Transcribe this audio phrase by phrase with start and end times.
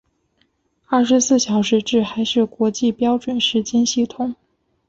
[0.87, 4.35] 二十四小时制还是国际标准时间系统。